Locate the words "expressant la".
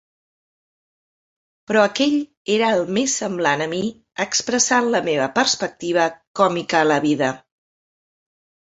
4.27-5.05